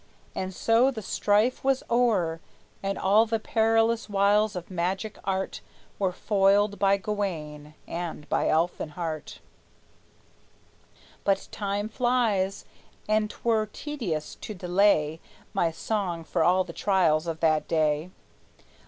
[0.33, 2.41] And so the strife was o'er,
[2.81, 5.61] And all the perilous wiles of magic art
[5.99, 9.41] Were foiled by Gawayne and by Elfinhart.
[11.23, 12.65] But time flies,
[13.07, 15.19] and 't were tedious to delay
[15.53, 18.09] My song for all the trials of that day.